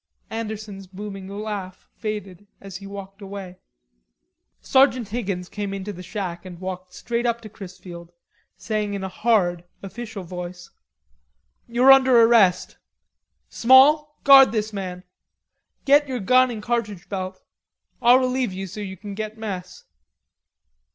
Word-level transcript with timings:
Andersen's 0.31 0.87
booming 0.87 1.27
laugh 1.27 1.87
faded 1.95 2.47
as 2.59 2.77
he 2.77 2.87
walked 2.87 3.21
away. 3.21 3.59
Sergeant 4.59 5.09
Higgins 5.09 5.47
came 5.47 5.75
into 5.75 5.93
the 5.93 6.01
shack 6.01 6.43
and 6.43 6.59
walked 6.59 6.91
straight 6.91 7.27
up 7.27 7.39
to 7.41 7.49
Chrisfield, 7.49 8.11
saying 8.57 8.95
in 8.95 9.03
a 9.03 9.07
hard 9.09 9.63
official 9.83 10.23
voice: 10.23 10.71
"You're 11.67 11.91
under 11.91 12.19
arrest.... 12.19 12.77
Small, 13.47 14.17
guard 14.23 14.51
this 14.51 14.73
man; 14.73 15.03
get 15.85 16.07
your 16.07 16.19
gun 16.19 16.49
and 16.49 16.63
cartridge 16.63 17.07
belt. 17.07 17.39
I'll 18.01 18.17
relieve 18.17 18.53
you 18.53 18.65
so 18.65 18.79
you 18.79 18.97
can 18.97 19.13
get 19.13 19.37
mess." 19.37 19.83